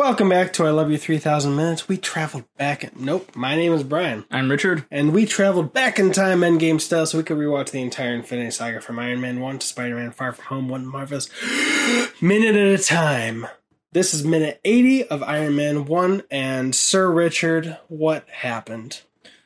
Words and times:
Welcome 0.00 0.30
back 0.30 0.54
to 0.54 0.64
I 0.66 0.70
Love 0.70 0.90
You 0.90 0.96
3000 0.96 1.54
Minutes. 1.54 1.86
We 1.86 1.98
traveled 1.98 2.44
back. 2.56 2.84
In, 2.84 2.90
nope, 2.96 3.36
my 3.36 3.54
name 3.54 3.74
is 3.74 3.82
Brian. 3.82 4.24
I'm 4.30 4.50
Richard. 4.50 4.86
And 4.90 5.12
we 5.12 5.26
traveled 5.26 5.74
back 5.74 5.98
in 5.98 6.10
time 6.10 6.40
endgame 6.40 6.80
style 6.80 7.04
so 7.04 7.18
we 7.18 7.24
could 7.24 7.36
rewatch 7.36 7.70
the 7.70 7.82
entire 7.82 8.14
Infinity 8.14 8.50
Saga 8.50 8.80
from 8.80 8.98
Iron 8.98 9.20
Man 9.20 9.40
1 9.40 9.58
to 9.58 9.66
Spider 9.66 9.96
Man 9.96 10.10
Far 10.10 10.32
From 10.32 10.44
Home, 10.46 10.68
one 10.70 10.86
marvelous 10.86 11.28
minute 12.22 12.56
at 12.56 12.80
a 12.80 12.82
time. 12.82 13.46
This 13.92 14.14
is 14.14 14.24
minute 14.24 14.58
80 14.64 15.06
of 15.08 15.22
Iron 15.22 15.54
Man 15.54 15.84
1. 15.84 16.22
And 16.30 16.74
Sir 16.74 17.10
Richard, 17.10 17.76
what 17.88 18.26
happened? 18.30 19.02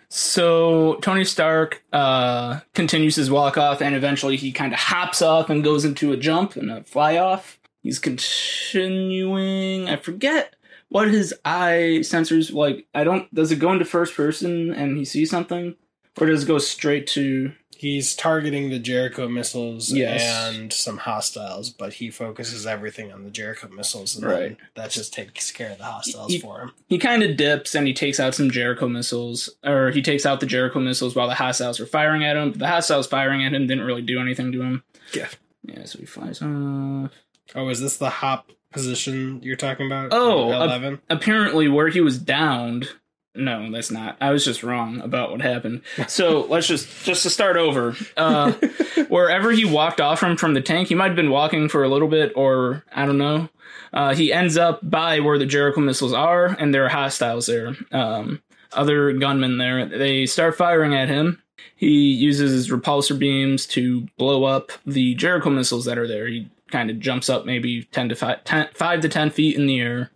So 0.08 1.00
Tony 1.02 1.24
Stark 1.24 1.82
uh, 1.92 2.60
continues 2.74 3.16
his 3.16 3.28
walk 3.28 3.58
off, 3.58 3.82
and 3.82 3.96
eventually 3.96 4.36
he 4.36 4.52
kind 4.52 4.72
of 4.72 4.78
hops 4.78 5.20
off 5.20 5.50
and 5.50 5.64
goes 5.64 5.84
into 5.84 6.12
a 6.12 6.16
jump 6.16 6.54
and 6.54 6.70
a 6.70 6.84
fly 6.84 7.16
off. 7.16 7.58
He's 7.84 8.00
continuing. 8.00 9.88
I 9.88 9.96
forget 9.96 10.54
what 10.88 11.08
his 11.08 11.32
eye 11.44 11.98
sensors 12.00 12.52
like. 12.52 12.86
I 12.94 13.04
don't. 13.04 13.32
Does 13.32 13.52
it 13.52 13.60
go 13.60 13.72
into 13.72 13.84
first 13.84 14.16
person 14.16 14.72
and 14.72 14.96
he 14.96 15.04
sees 15.04 15.30
something, 15.30 15.76
or 16.20 16.26
does 16.26 16.42
it 16.44 16.46
go 16.46 16.58
straight 16.58 17.06
to? 17.08 17.52
He's 17.76 18.14
targeting 18.16 18.70
the 18.70 18.78
Jericho 18.78 19.28
missiles 19.28 19.92
Yes. 19.92 20.22
and 20.54 20.72
some 20.72 20.96
hostiles, 20.96 21.68
but 21.70 21.92
he 21.94 22.08
focuses 22.10 22.66
everything 22.66 23.12
on 23.12 23.24
the 23.24 23.30
Jericho 23.30 23.68
missiles, 23.68 24.16
and 24.16 24.24
Right. 24.24 24.56
that 24.76 24.90
just 24.90 25.12
takes 25.12 25.50
care 25.50 25.72
of 25.72 25.78
the 25.78 25.84
hostiles 25.84 26.32
He- 26.32 26.38
for 26.38 26.60
him. 26.60 26.72
He 26.88 26.96
kind 26.98 27.22
of 27.22 27.36
dips 27.36 27.74
and 27.74 27.86
he 27.86 27.92
takes 27.92 28.18
out 28.18 28.34
some 28.34 28.50
Jericho 28.50 28.88
missiles, 28.88 29.50
or 29.64 29.90
he 29.90 30.00
takes 30.00 30.24
out 30.24 30.40
the 30.40 30.46
Jericho 30.46 30.78
missiles 30.80 31.14
while 31.14 31.28
the 31.28 31.34
hostiles 31.34 31.78
are 31.80 31.84
firing 31.86 32.24
at 32.24 32.36
him. 32.36 32.52
But 32.52 32.60
the 32.60 32.68
hostiles 32.68 33.06
firing 33.08 33.44
at 33.44 33.52
him 33.52 33.66
didn't 33.66 33.84
really 33.84 34.02
do 34.02 34.18
anything 34.20 34.52
to 34.52 34.62
him. 34.62 34.82
Yeah. 35.12 35.28
Yeah. 35.66 35.84
So 35.84 35.98
he 35.98 36.06
flies 36.06 36.40
off. 36.40 37.10
Oh, 37.54 37.68
is 37.68 37.80
this 37.80 37.96
the 37.96 38.10
hop 38.10 38.50
position 38.72 39.40
you're 39.42 39.56
talking 39.56 39.86
about? 39.86 40.08
Oh, 40.12 40.50
eleven. 40.52 41.00
apparently 41.08 41.68
where 41.68 41.88
he 41.88 42.00
was 42.00 42.18
downed. 42.18 42.88
No 43.36 43.68
that's 43.72 43.90
not. 43.90 44.16
I 44.20 44.30
was 44.30 44.44
just 44.44 44.62
wrong 44.62 45.00
about 45.00 45.32
what 45.32 45.42
happened. 45.42 45.82
So 46.06 46.42
let's 46.48 46.68
just 46.68 47.04
just 47.04 47.24
to 47.24 47.30
start 47.30 47.56
over 47.56 47.96
uh 48.16 48.52
wherever 49.08 49.50
he 49.50 49.64
walked 49.64 50.00
off 50.00 50.20
from 50.20 50.36
from 50.36 50.54
the 50.54 50.60
tank 50.60 50.88
he 50.88 50.94
might 50.94 51.08
have 51.08 51.16
been 51.16 51.30
walking 51.30 51.68
for 51.68 51.82
a 51.82 51.88
little 51.88 52.06
bit 52.08 52.32
or 52.36 52.84
i 52.94 53.04
don't 53.04 53.18
know. 53.18 53.48
Uh 53.92 54.14
he 54.14 54.32
ends 54.32 54.56
up 54.56 54.88
by 54.88 55.18
where 55.18 55.36
the 55.38 55.46
jericho 55.46 55.80
missiles 55.80 56.12
are 56.12 56.46
and 56.46 56.72
there 56.72 56.84
are 56.84 56.88
hostiles 56.90 57.46
there. 57.46 57.74
Um 57.90 58.40
other 58.72 59.12
gunmen 59.12 59.58
there. 59.58 59.86
They 59.86 60.26
start 60.26 60.56
firing 60.56 60.94
at 60.94 61.08
him. 61.08 61.42
He 61.76 62.12
uses 62.12 62.52
his 62.52 62.70
repulsor 62.70 63.18
beams 63.18 63.66
to 63.68 64.02
blow 64.16 64.44
up 64.44 64.70
the 64.86 65.14
jericho 65.16 65.50
missiles 65.50 65.84
that 65.86 65.98
are 65.98 66.06
there. 66.08 66.26
He 66.28 66.48
kind 66.74 66.90
of 66.90 66.98
jumps 66.98 67.30
up 67.30 67.46
maybe 67.46 67.84
10 67.84 68.08
to 68.08 68.16
5, 68.16 68.42
10, 68.42 68.68
5 68.74 69.00
to 69.00 69.08
10 69.08 69.30
feet 69.30 69.56
in 69.56 69.66
the 69.66 69.80
air 69.80 70.10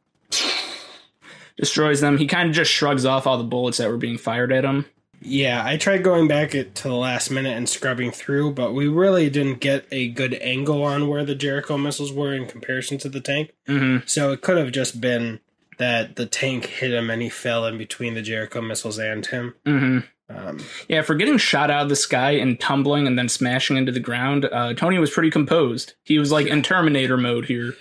destroys 1.56 2.00
them. 2.00 2.18
He 2.18 2.26
kind 2.26 2.48
of 2.48 2.54
just 2.54 2.72
shrugs 2.72 3.04
off 3.04 3.28
all 3.28 3.38
the 3.38 3.44
bullets 3.44 3.78
that 3.78 3.88
were 3.88 3.96
being 3.96 4.18
fired 4.18 4.50
at 4.50 4.64
him. 4.64 4.84
Yeah, 5.20 5.64
I 5.64 5.76
tried 5.76 6.02
going 6.02 6.26
back 6.26 6.50
to 6.50 6.64
the 6.82 6.94
last 6.94 7.30
minute 7.30 7.56
and 7.56 7.68
scrubbing 7.68 8.10
through, 8.10 8.54
but 8.54 8.72
we 8.74 8.88
really 8.88 9.30
didn't 9.30 9.60
get 9.60 9.86
a 9.92 10.08
good 10.08 10.34
angle 10.34 10.82
on 10.82 11.08
where 11.08 11.24
the 11.24 11.36
Jericho 11.36 11.78
missiles 11.78 12.12
were 12.12 12.34
in 12.34 12.46
comparison 12.46 12.98
to 12.98 13.08
the 13.08 13.20
tank. 13.20 13.52
Mm-hmm. 13.68 14.06
So 14.06 14.32
it 14.32 14.40
could 14.40 14.58
have 14.58 14.72
just 14.72 15.00
been 15.00 15.38
that 15.78 16.16
the 16.16 16.26
tank 16.26 16.66
hit 16.66 16.92
him 16.92 17.10
and 17.10 17.22
he 17.22 17.28
fell 17.28 17.66
in 17.66 17.78
between 17.78 18.14
the 18.14 18.22
Jericho 18.22 18.60
missiles 18.60 18.98
and 18.98 19.24
him. 19.26 19.54
Mm-hmm. 19.64 19.98
Um, 20.36 20.58
Yeah, 20.88 21.02
for 21.02 21.14
getting 21.14 21.38
shot 21.38 21.70
out 21.70 21.84
of 21.84 21.88
the 21.88 21.96
sky 21.96 22.32
and 22.32 22.60
tumbling 22.60 23.06
and 23.06 23.18
then 23.18 23.28
smashing 23.28 23.76
into 23.76 23.92
the 23.92 24.00
ground, 24.00 24.44
uh, 24.44 24.74
Tony 24.74 24.98
was 24.98 25.10
pretty 25.10 25.30
composed. 25.30 25.94
He 26.04 26.18
was 26.18 26.30
like 26.30 26.46
in 26.46 26.62
Terminator 26.62 27.16
mode 27.16 27.46
here. 27.46 27.74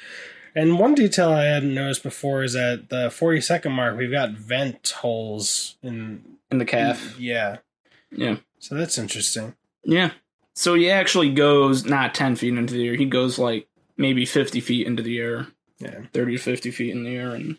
and 0.56 0.80
one 0.80 0.96
detail 0.96 1.30
I 1.32 1.44
hadn't 1.46 1.74
noticed 1.74 2.04
before 2.04 2.44
is 2.44 2.56
at 2.56 2.90
the 2.90 3.10
40 3.12 3.42
second 3.42 3.74
mark, 3.74 3.98
we've 3.98 4.12
got 4.12 4.32
vent 4.32 4.90
holes 5.02 5.76
in. 5.84 6.24
in 6.50 6.58
the 6.60 6.66
calf. 6.66 7.20
Yeah. 7.20 7.58
Yeah. 8.12 8.38
So 8.60 8.76
that's 8.76 8.98
interesting. 8.98 9.56
Yeah. 9.84 10.12
So 10.54 10.74
he 10.74 10.90
actually 10.90 11.32
goes 11.34 11.86
not 11.86 12.16
10 12.16 12.36
feet 12.38 12.58
into 12.58 12.74
the 12.74 12.88
air. 12.88 12.96
He 12.96 13.06
goes 13.06 13.38
like 13.38 13.68
maybe 13.98 14.26
50 14.26 14.60
feet 14.62 14.88
into 14.88 15.04
the 15.04 15.20
air, 15.20 15.48
Yeah. 15.80 16.00
30 16.14 16.38
to 16.38 16.42
50 16.42 16.72
feet 16.72 16.92
in 16.96 17.04
the 17.04 17.16
air, 17.16 17.32
and 17.36 17.58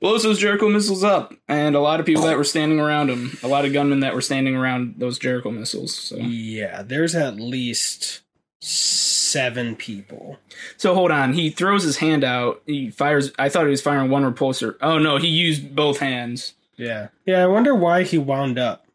blows 0.00 0.22
those 0.22 0.38
Jericho 0.38 0.68
missiles 0.68 1.04
up. 1.04 1.34
And 1.48 1.74
a 1.74 1.80
lot 1.80 2.00
of 2.00 2.06
people 2.06 2.24
that 2.24 2.36
were 2.36 2.44
standing 2.44 2.80
around 2.80 3.10
him, 3.10 3.38
a 3.42 3.48
lot 3.48 3.64
of 3.64 3.72
gunmen 3.72 4.00
that 4.00 4.14
were 4.14 4.20
standing 4.20 4.56
around 4.56 4.94
those 4.98 5.18
Jericho 5.18 5.50
missiles. 5.50 5.94
So. 5.94 6.16
Yeah, 6.16 6.82
there's 6.82 7.14
at 7.14 7.36
least 7.36 8.22
seven 8.60 9.76
people. 9.76 10.38
So 10.76 10.94
hold 10.94 11.10
on. 11.10 11.32
He 11.32 11.50
throws 11.50 11.82
his 11.82 11.98
hand 11.98 12.24
out. 12.24 12.62
He 12.66 12.90
fires. 12.90 13.32
I 13.38 13.48
thought 13.48 13.64
he 13.64 13.70
was 13.70 13.82
firing 13.82 14.10
one 14.10 14.22
repulsor. 14.22 14.76
Oh 14.80 14.98
no, 14.98 15.18
he 15.18 15.28
used 15.28 15.74
both 15.74 15.98
hands. 15.98 16.54
Yeah. 16.76 17.08
Yeah, 17.24 17.42
I 17.42 17.46
wonder 17.46 17.74
why 17.74 18.02
he 18.02 18.18
wound 18.18 18.58
up. 18.58 18.86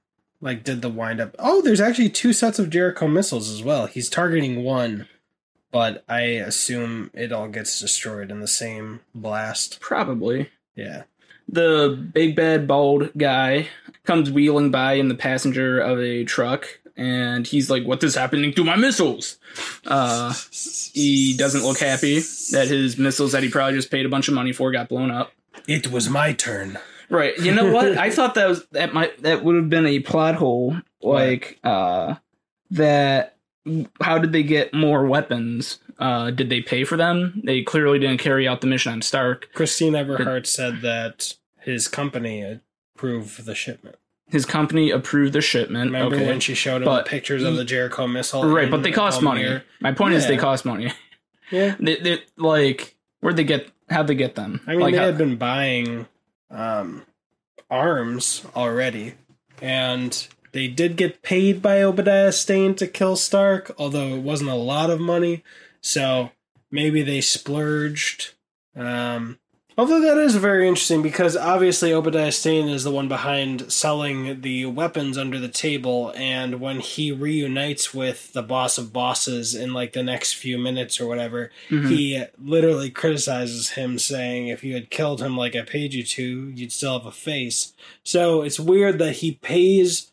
Like, 0.43 0.63
did 0.63 0.81
the 0.81 0.89
wind 0.89 1.21
up. 1.21 1.35
Oh, 1.37 1.61
there's 1.61 1.81
actually 1.81 2.09
two 2.09 2.33
sets 2.33 2.57
of 2.57 2.71
Jericho 2.71 3.07
missiles 3.07 3.49
as 3.51 3.61
well. 3.61 3.85
He's 3.85 4.09
targeting 4.09 4.63
one, 4.63 5.07
but 5.71 6.03
I 6.09 6.21
assume 6.21 7.11
it 7.13 7.31
all 7.31 7.47
gets 7.47 7.79
destroyed 7.79 8.31
in 8.31 8.39
the 8.39 8.47
same 8.47 9.01
blast. 9.13 9.79
Probably. 9.79 10.49
Yeah. 10.75 11.03
The 11.47 12.09
big 12.13 12.35
bad 12.35 12.67
bald 12.67 13.11
guy 13.17 13.67
comes 14.05 14.31
wheeling 14.31 14.71
by 14.71 14.93
in 14.93 15.09
the 15.09 15.15
passenger 15.15 15.79
of 15.79 15.99
a 15.99 16.23
truck, 16.23 16.79
and 16.95 17.45
he's 17.45 17.69
like, 17.69 17.83
"What 17.83 18.03
is 18.03 18.15
happening 18.15 18.53
to 18.53 18.63
my 18.63 18.75
missiles?" 18.75 19.37
Uh, 19.85 20.33
he 20.93 21.35
doesn't 21.37 21.63
look 21.63 21.79
happy 21.79 22.19
that 22.51 22.67
his 22.69 22.97
missiles 22.97 23.33
that 23.33 23.43
he 23.43 23.49
probably 23.49 23.75
just 23.75 23.91
paid 23.91 24.05
a 24.05 24.09
bunch 24.09 24.27
of 24.27 24.33
money 24.33 24.53
for 24.53 24.71
got 24.71 24.87
blown 24.89 25.11
up. 25.11 25.33
It 25.67 25.91
was 25.91 26.09
my 26.09 26.33
turn. 26.33 26.79
Right. 27.09 27.37
You 27.37 27.53
know 27.53 27.73
what? 27.73 27.97
I 27.97 28.09
thought 28.09 28.35
that 28.35 28.47
was 28.47 28.65
that 28.71 28.93
might 28.93 29.21
that 29.23 29.43
would 29.43 29.55
have 29.57 29.69
been 29.69 29.85
a 29.85 29.99
plot 29.99 30.35
hole. 30.35 30.77
Like 31.01 31.59
uh 31.63 32.15
that 32.71 33.35
how 34.01 34.17
did 34.17 34.31
they 34.31 34.43
get 34.43 34.73
more 34.73 35.05
weapons? 35.05 35.79
Uh 35.99 36.31
did 36.31 36.49
they 36.49 36.61
pay 36.61 36.83
for 36.83 36.97
them? 36.97 37.41
They 37.45 37.61
clearly 37.63 37.99
didn't 37.99 38.17
carry 38.19 38.47
out 38.47 38.61
the 38.61 38.67
mission 38.67 38.91
on 38.91 39.01
Stark. 39.01 39.49
Christine 39.53 39.93
Everhart 39.93 40.47
said 40.47 40.81
that 40.81 41.35
his 41.59 41.87
company 41.87 42.59
approved 42.95 43.45
the 43.45 43.55
shipment. 43.55 43.97
His 44.27 44.45
company 44.45 44.89
approved 44.91 45.33
the 45.33 45.41
shipment. 45.41 45.91
Remember 45.91 46.15
okay. 46.15 46.25
when 46.27 46.39
she 46.39 46.55
showed 46.55 46.77
him 46.77 46.85
But- 46.85 47.05
the 47.05 47.09
pictures 47.09 47.43
of 47.43 47.55
the 47.55 47.65
Jericho 47.65 48.07
missile? 48.07 48.45
right, 48.45 48.71
but 48.71 48.81
they 48.81 48.91
cost 48.91 49.21
money. 49.21 49.61
My 49.81 49.91
point 49.91 50.13
is 50.13 50.27
they 50.27 50.37
cost 50.37 50.65
money. 50.65 50.91
Yeah. 51.51 51.75
They, 51.81 51.97
they 51.97 52.19
like 52.37 52.95
where'd 53.19 53.35
they 53.35 53.43
get 53.43 53.69
how'd 53.89 54.07
they 54.07 54.15
get 54.15 54.35
them? 54.35 54.61
I 54.65 54.71
mean, 54.71 54.79
like 54.79 54.93
they 54.93 54.99
how- 54.99 55.07
had 55.07 55.17
been 55.17 55.35
buying 55.35 56.07
um, 56.49 57.05
arms 57.69 58.45
already, 58.55 59.15
and 59.61 60.27
they 60.51 60.67
did 60.67 60.95
get 60.97 61.21
paid 61.21 61.61
by 61.61 61.81
Obadiah 61.81 62.31
Stane 62.31 62.75
to 62.75 62.87
kill 62.87 63.15
Stark, 63.15 63.73
although 63.77 64.15
it 64.15 64.21
wasn't 64.21 64.49
a 64.49 64.55
lot 64.55 64.89
of 64.89 64.99
money. 64.99 65.43
So 65.81 66.31
maybe 66.69 67.01
they 67.03 67.21
splurged. 67.21 68.33
Um, 68.75 69.39
although 69.77 70.01
that 70.01 70.17
is 70.17 70.35
very 70.35 70.67
interesting 70.67 71.01
because 71.01 71.35
obviously 71.35 71.93
Obadiah 71.93 72.31
Stane 72.31 72.67
is 72.67 72.83
the 72.83 72.91
one 72.91 73.07
behind 73.07 73.71
selling 73.71 74.41
the 74.41 74.65
weapons 74.67 75.17
under 75.17 75.39
the 75.39 75.47
table, 75.47 76.13
and 76.15 76.59
when 76.61 76.79
he 76.81 77.11
reunites 77.11 77.93
with 77.93 78.31
the 78.33 78.43
boss 78.43 78.77
of 78.77 78.93
bosses 78.93 79.55
in 79.55 79.73
like 79.73 79.93
the 79.93 80.03
next 80.03 80.33
few 80.33 80.57
minutes 80.57 80.99
or 81.01 81.07
whatever, 81.07 81.51
Mhm. 81.69 81.89
he 81.89 82.23
literally 82.41 82.89
criticizes 82.89 83.71
him, 83.71 83.97
saying, 83.99 84.47
"If 84.47 84.63
you 84.63 84.73
had 84.73 84.89
killed 84.89 85.21
him 85.21 85.35
like 85.37 85.55
I 85.55 85.61
paid 85.61 85.93
you 85.93 86.03
to, 86.03 86.51
you'd 86.55 86.71
still 86.71 86.97
have 86.97 87.07
a 87.07 87.11
face." 87.11 87.73
So 88.03 88.41
it's 88.43 88.59
weird 88.59 88.99
that 88.99 89.17
he 89.17 89.31
pays 89.41 90.10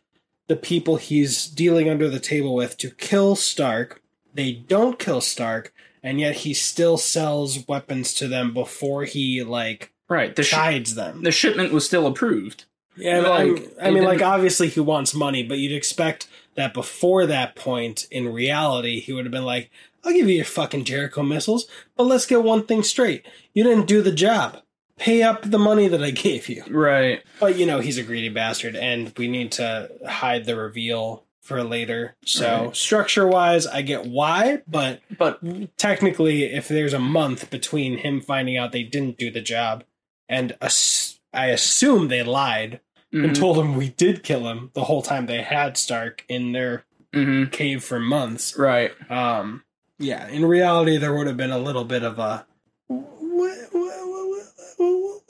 the 0.49 0.57
people 0.57 0.97
he's 0.97 1.47
dealing 1.47 1.89
under 1.89 2.09
the 2.09 2.21
table 2.21 2.55
with 2.55 2.77
to 2.79 2.91
kill 2.91 3.37
Stark. 3.37 4.03
They 4.35 4.53
don't 4.53 4.99
kill 4.99 5.21
Stark, 5.21 5.73
and 6.03 6.19
yet 6.21 6.37
he 6.37 6.55
still 6.55 6.97
sells 6.97 7.67
weapons 7.69 8.13
to 8.15 8.29
them 8.29 8.53
before 8.53 9.05
he 9.05 9.43
like 9.45 9.93
right. 10.09 10.35
The 10.35 10.43
sh- 10.43 10.51
chides 10.51 10.95
them. 10.95 11.23
the 11.23 11.31
shipment 11.31 11.73
was 11.73 11.87
still 11.87 12.07
approved. 12.07 12.65
Yeah, 12.97 13.21
Like, 13.21 13.53
like, 13.53 13.69
I 13.81 13.91
mean, 13.91 14.03
like 14.03 14.23
obviously 14.23 14.69
he 14.69 14.81
wants 14.81 15.15
money, 15.15 15.45
but 15.45 15.59
you'd 15.59 15.77
expect 15.77 16.27
that 16.57 16.75
before 16.75 17.27
that 17.27 17.55
point, 17.55 18.09
in 18.11 18.33
reality, 18.33 18.99
he 18.99 19.13
would 19.13 19.25
have 19.25 19.31
been 19.31 19.45
like, 19.45 19.71
"I'll 20.03 20.13
give 20.13 20.29
you 20.29 20.35
your 20.37 20.45
fucking 20.45 20.85
Jericho 20.85 21.23
missiles, 21.23 21.69
but 21.97 22.05
let's 22.05 22.27
get 22.27 22.43
one 22.43 22.65
thing 22.67 22.83
straight: 22.83 23.25
you 23.55 23.63
didn't 23.63 23.87
do 23.87 24.03
the 24.03 24.11
job. 24.13 24.63
Pay 24.99 25.23
up 25.23 25.43
the 25.49 25.59
money 25.59 25.89
that 25.89 26.03
I 26.03 26.11
gave 26.11 26.49
you." 26.49 26.63
Right. 26.69 27.23
But 27.41 27.57
you 27.57 27.67
know 27.67 27.81
he's 27.81 27.99
a 27.99 28.03
greedy 28.03 28.29
bastard, 28.29 28.77
and 28.77 29.13
we 29.17 29.29
need 29.29 29.53
to 29.53 29.91
hide 30.07 30.45
the 30.45 30.57
reveal 30.57 31.25
for 31.41 31.63
later. 31.65 32.15
So 32.27 32.67
Right. 32.67 32.77
structure-wise, 32.77 33.67
I 33.67 33.81
get 33.83 34.05
why, 34.05 34.61
but 34.69 35.01
But 35.17 35.41
technically, 35.79 36.45
if 36.45 36.69
there's 36.69 36.93
a 36.93 36.99
month 36.99 37.49
between 37.49 37.99
him 37.99 38.21
finding 38.21 38.59
out 38.59 38.73
they 38.73 38.83
didn't 38.83 39.17
do 39.17 39.31
the 39.31 39.41
job 39.41 39.85
and 40.29 40.55
ass- 40.61 41.19
I 41.33 41.47
assume 41.47 42.09
they 42.09 42.23
lied 42.23 42.81
and 43.13 43.31
mhm, 43.33 43.39
told 43.39 43.59
him 43.59 43.77
we 43.77 43.89
did 43.89 44.23
kill 44.23 44.47
him 44.49 44.71
the 44.75 44.85
whole 44.85 45.01
time 45.01 45.25
they 45.25 45.41
had 45.43 45.79
Stark 45.79 46.23
in 46.29 46.53
their 46.53 46.85
mhm, 47.15 47.51
cave 47.51 47.83
for 47.83 47.99
months. 47.99 48.55
right. 48.59 48.93
Um, 49.11 49.63
yeah, 49.99 50.29
in 50.29 50.45
reality, 50.45 50.99
there 50.99 51.15
would 51.15 51.27
have 51.27 51.37
been 51.39 51.51
a 51.51 51.59
little 51.59 51.85
bit 51.85 52.03
of 52.03 52.19
a. 52.19 52.47
What, 52.89 53.59
what, 53.73 53.73
what, 53.73 54.47
what, 54.79 55.23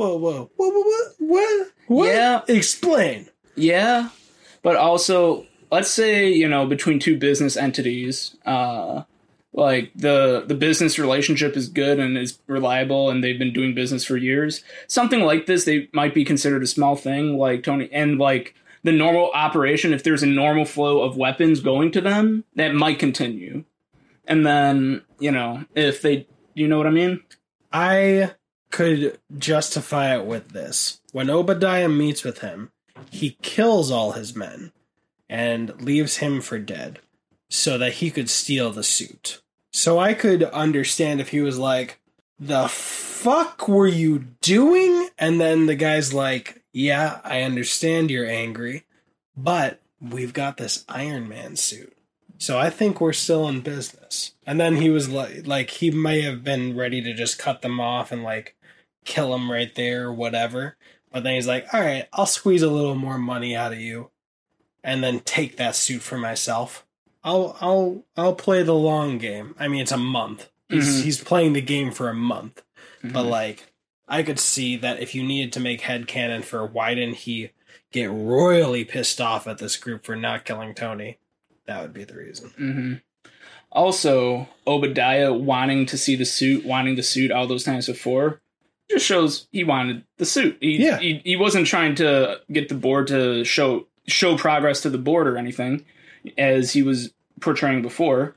whoa, 0.00 0.16
whoa, 0.16 0.50
whoa, 0.56 0.68
what, 0.68 1.06
what, 1.18 1.68
what? 1.86 2.06
Yeah. 2.06 2.40
Explain. 2.48 3.28
Yeah, 3.54 4.08
but 4.62 4.76
also 4.76 5.46
let's 5.70 5.90
say 5.90 6.30
you 6.30 6.48
know 6.48 6.66
between 6.66 6.98
two 6.98 7.18
business 7.18 7.56
entities, 7.56 8.36
uh, 8.46 9.02
like 9.52 9.90
the 9.94 10.44
the 10.46 10.54
business 10.54 10.98
relationship 10.98 11.56
is 11.56 11.68
good 11.68 11.98
and 11.98 12.16
is 12.16 12.38
reliable, 12.46 13.10
and 13.10 13.22
they've 13.22 13.38
been 13.38 13.52
doing 13.52 13.74
business 13.74 14.04
for 14.04 14.16
years. 14.16 14.62
Something 14.86 15.20
like 15.20 15.46
this, 15.46 15.64
they 15.64 15.88
might 15.92 16.14
be 16.14 16.24
considered 16.24 16.62
a 16.62 16.66
small 16.66 16.96
thing, 16.96 17.36
like 17.36 17.62
Tony, 17.62 17.88
and 17.92 18.18
like 18.18 18.54
the 18.82 18.92
normal 18.92 19.30
operation. 19.34 19.92
If 19.92 20.02
there's 20.02 20.22
a 20.22 20.26
normal 20.26 20.64
flow 20.64 21.02
of 21.02 21.16
weapons 21.16 21.60
going 21.60 21.92
to 21.92 22.00
them, 22.00 22.44
that 22.54 22.74
might 22.74 22.98
continue. 22.98 23.64
And 24.26 24.46
then 24.46 25.02
you 25.18 25.32
know 25.32 25.64
if 25.74 26.00
they, 26.00 26.26
you 26.54 26.68
know 26.68 26.78
what 26.78 26.86
I 26.86 26.90
mean? 26.90 27.20
I 27.72 28.32
could 28.70 29.18
justify 29.36 30.16
it 30.16 30.24
with 30.24 30.50
this. 30.50 31.00
When 31.12 31.30
Obadiah 31.30 31.88
meets 31.88 32.24
with 32.24 32.38
him, 32.38 32.70
he 33.10 33.36
kills 33.42 33.90
all 33.90 34.12
his 34.12 34.34
men 34.34 34.72
and 35.28 35.80
leaves 35.82 36.18
him 36.18 36.40
for 36.40 36.58
dead 36.58 37.00
so 37.48 37.78
that 37.78 37.94
he 37.94 38.10
could 38.10 38.30
steal 38.30 38.70
the 38.70 38.84
suit. 38.84 39.40
So 39.72 39.98
I 39.98 40.14
could 40.14 40.42
understand 40.44 41.20
if 41.20 41.28
he 41.28 41.40
was 41.40 41.58
like, 41.58 42.00
The 42.38 42.68
fuck 42.68 43.68
were 43.68 43.86
you 43.86 44.26
doing? 44.40 45.08
And 45.18 45.40
then 45.40 45.66
the 45.66 45.74
guy's 45.74 46.12
like, 46.12 46.62
Yeah, 46.72 47.20
I 47.24 47.42
understand 47.42 48.10
you're 48.10 48.26
angry, 48.26 48.84
but 49.36 49.80
we've 50.00 50.32
got 50.32 50.56
this 50.56 50.84
Iron 50.88 51.28
Man 51.28 51.56
suit. 51.56 51.96
So 52.38 52.58
I 52.58 52.70
think 52.70 53.00
we're 53.00 53.12
still 53.12 53.46
in 53.48 53.60
business. 53.60 54.32
And 54.46 54.58
then 54.58 54.76
he 54.76 54.88
was 54.88 55.10
like, 55.10 55.46
like 55.46 55.70
he 55.70 55.90
may 55.90 56.22
have 56.22 56.42
been 56.42 56.74
ready 56.74 57.02
to 57.02 57.12
just 57.12 57.38
cut 57.38 57.60
them 57.60 57.78
off 57.78 58.10
and 58.10 58.22
like 58.22 58.56
kill 59.04 59.34
him 59.34 59.50
right 59.50 59.74
there 59.74 60.06
or 60.06 60.12
whatever. 60.12 60.76
But 61.12 61.24
then 61.24 61.34
he's 61.34 61.46
like, 61.46 61.66
all 61.72 61.80
right, 61.80 62.06
I'll 62.12 62.26
squeeze 62.26 62.62
a 62.62 62.70
little 62.70 62.94
more 62.94 63.18
money 63.18 63.56
out 63.56 63.72
of 63.72 63.80
you, 63.80 64.10
and 64.84 65.02
then 65.02 65.20
take 65.20 65.56
that 65.56 65.74
suit 65.74 66.02
for 66.02 66.18
myself. 66.18 66.86
I'll 67.24 67.56
I'll 67.60 68.04
I'll 68.16 68.34
play 68.34 68.62
the 68.62 68.74
long 68.74 69.18
game. 69.18 69.54
I 69.58 69.68
mean, 69.68 69.82
it's 69.82 69.92
a 69.92 69.96
month. 69.98 70.48
He's 70.68 71.00
Mhm. 71.00 71.02
he's 71.04 71.22
playing 71.24 71.52
the 71.52 71.60
game 71.60 71.90
for 71.90 72.08
a 72.08 72.14
month. 72.14 72.62
But 73.02 73.24
Mhm. 73.24 73.30
like, 73.30 73.72
I 74.08 74.22
could 74.22 74.38
see 74.38 74.76
that 74.76 75.00
if 75.00 75.14
you 75.14 75.22
needed 75.22 75.52
to 75.54 75.60
make 75.60 75.82
head 75.82 76.06
headcanon 76.06 76.44
for 76.44 76.64
why 76.64 76.94
didn't 76.94 77.16
he 77.16 77.50
get 77.92 78.10
royally 78.10 78.84
pissed 78.84 79.20
off 79.20 79.46
at 79.48 79.58
this 79.58 79.76
group 79.76 80.04
for 80.04 80.14
not 80.14 80.44
killing 80.44 80.74
Tony, 80.74 81.18
that 81.66 81.82
would 81.82 81.92
be 81.92 82.04
the 82.04 82.14
reason. 82.14 82.50
hmm 82.50 82.94
Also, 83.72 84.48
Obadiah 84.66 85.32
wanting 85.32 85.86
to 85.86 85.98
see 85.98 86.16
the 86.16 86.24
suit, 86.24 86.64
wanting 86.64 86.96
the 86.96 87.02
suit 87.02 87.30
all 87.30 87.46
those 87.46 87.64
times 87.64 87.86
before, 87.86 88.40
just 88.90 89.06
shows 89.06 89.46
he 89.52 89.64
wanted 89.64 90.04
the 90.18 90.26
suit. 90.26 90.58
He, 90.60 90.84
Yeah. 90.84 90.98
he, 90.98 91.20
he 91.24 91.36
wasn't 91.36 91.66
trying 91.66 91.94
to 91.96 92.40
get 92.52 92.68
the 92.68 92.74
board 92.74 93.06
to 93.08 93.44
show 93.44 93.86
show 94.06 94.36
progress 94.36 94.80
to 94.82 94.90
the 94.90 94.98
board 94.98 95.26
or 95.28 95.36
anything, 95.36 95.84
as 96.36 96.72
he 96.72 96.82
was 96.82 97.12
portraying 97.40 97.82
before. 97.82 98.36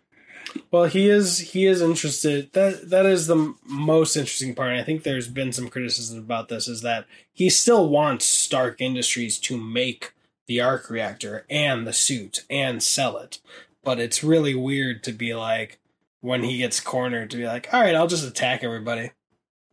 Well, 0.69 0.85
he 0.85 1.09
is 1.09 1.39
he 1.39 1.65
is 1.65 1.81
interested. 1.81 2.51
That 2.53 2.89
that 2.91 3.05
is 3.07 3.25
the 3.27 3.55
most 3.65 4.15
interesting 4.15 4.53
part. 4.53 4.69
And 4.71 4.79
I 4.79 4.83
think 4.83 5.03
there's 5.03 5.27
been 5.27 5.51
some 5.51 5.67
criticism 5.69 6.19
about 6.19 6.49
this 6.49 6.67
is 6.67 6.81
that 6.81 7.05
he 7.33 7.49
still 7.49 7.89
wants 7.89 8.25
Stark 8.25 8.79
Industries 8.79 9.39
to 9.39 9.57
make 9.57 10.13
the 10.45 10.61
arc 10.61 10.89
reactor 10.89 11.45
and 11.49 11.87
the 11.87 11.93
suit 11.93 12.43
and 12.49 12.83
sell 12.83 13.17
it. 13.17 13.39
But 13.83 13.99
it's 13.99 14.23
really 14.23 14.53
weird 14.53 15.03
to 15.05 15.11
be 15.11 15.33
like 15.33 15.79
when 16.21 16.43
he 16.43 16.57
gets 16.57 16.79
cornered 16.79 17.31
to 17.31 17.37
be 17.37 17.45
like, 17.45 17.73
"All 17.73 17.81
right, 17.81 17.95
I'll 17.95 18.07
just 18.07 18.27
attack 18.27 18.63
everybody. 18.63 19.11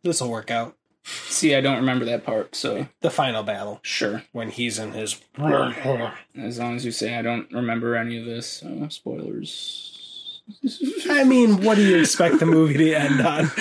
This 0.02 0.20
will 0.20 0.31
work 0.31 0.50
out." 0.50 0.76
See, 1.05 1.55
I 1.55 1.61
don't 1.61 1.76
remember 1.79 2.05
that 2.05 2.25
part, 2.25 2.55
so 2.55 2.87
The 3.00 3.11
final 3.11 3.43
battle 3.43 3.81
sure. 3.82 4.25
when 4.32 4.50
he's 4.50 4.79
in 4.79 4.93
his 4.93 5.20
As 5.38 6.58
long 6.58 6.76
as 6.76 6.85
you 6.85 6.93
say 6.93 7.17
I 7.17 7.23
don't 7.23 7.50
remember 7.52 7.97
any 7.97 8.19
of 8.19 8.26
this, 8.26 8.47
so 8.47 8.87
spoilers. 8.91 10.43
I 11.08 11.25
mean, 11.25 11.62
what 11.64 11.76
do 11.76 11.82
you 11.82 11.99
expect 12.00 12.38
the 12.38 12.47
movie 12.47 12.76
to 12.79 12.94
end 12.94 13.20
on? 13.20 13.50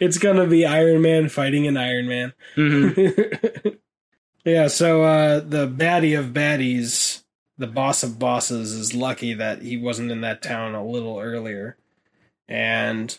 it's 0.00 0.18
gonna 0.18 0.46
be 0.46 0.64
Iron 0.64 1.02
Man 1.02 1.28
fighting 1.28 1.66
an 1.66 1.76
Iron 1.76 2.08
Man. 2.08 2.32
Mhm. 2.56 3.78
yeah, 4.44 4.68
so 4.68 5.02
uh, 5.02 5.40
the 5.40 5.68
baddie 5.68 6.18
of 6.18 6.26
baddies, 6.26 7.22
the 7.58 7.66
boss 7.66 8.02
of 8.02 8.18
bosses, 8.18 8.72
is 8.72 8.94
lucky 8.94 9.34
that 9.34 9.62
he 9.62 9.76
wasn't 9.76 10.10
in 10.10 10.20
that 10.22 10.42
town 10.42 10.74
a 10.74 10.86
little 10.86 11.18
earlier. 11.18 11.76
And 12.48 13.16